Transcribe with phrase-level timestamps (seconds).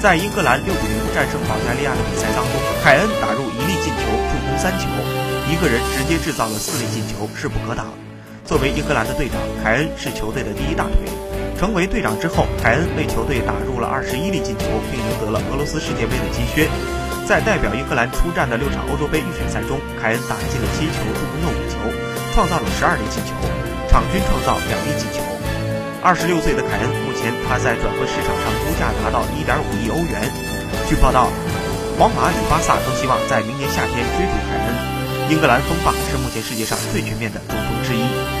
[0.00, 4.88] 在英格兰六比零战胜保加利亚的比赛当中，凯恩打入一粒进球，助攻三球，
[5.44, 7.92] 一个人直接制造了四粒进球，势不可挡。
[8.46, 10.96] 作为英格兰的队长，凯恩是球队的第一大腿。
[11.60, 16.64] 成为队长之后，凯恩为球队打入了二十一粒进球，并赢得了俄罗斯世界杯的金靴。
[17.28, 21.76] 在代表英格兰出战的六场欧洲杯预选赛中，凯恩打进了七球，助攻了五球，
[22.32, 23.36] 创造了十二粒进球，
[23.92, 25.29] 场均创造两粒进球。
[26.02, 30.32] 二十六岁的凯恩，目前他在转会市场上估价达到一点五亿欧元。
[30.88, 31.28] 据报道，
[31.98, 35.30] 皇马与巴萨都希望在明年夏天追逐凯恩。
[35.30, 38.39] 英格兰锋霸是目前世界上最全面的中锋之一。